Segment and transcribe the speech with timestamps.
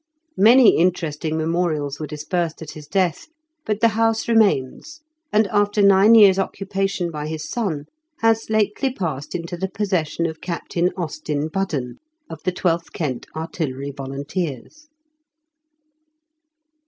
[0.39, 3.27] Many interesting memorials w^ere dispersed at his death,
[3.67, 7.85] but the house remains, and, after nine years' occupation by his son,
[8.21, 11.99] has lately passed into the possession of Captain Austin Budden,
[12.31, 14.87] of the 12th Kent Artillery Volunteers.